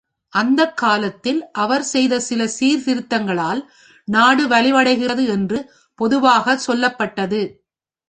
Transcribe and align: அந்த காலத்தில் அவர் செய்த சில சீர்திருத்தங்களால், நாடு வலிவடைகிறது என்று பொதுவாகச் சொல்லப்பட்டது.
அந்த 0.33 0.61
காலத்தில் 0.73 1.49
அவர் 1.51 1.83
செய்த 1.83 2.19
சில 2.19 2.47
சீர்திருத்தங்களால், 2.59 3.61
நாடு 4.07 4.47
வலிவடைகிறது 4.47 5.27
என்று 5.27 5.59
பொதுவாகச் 5.99 6.63
சொல்லப்பட்டது. 6.67 7.41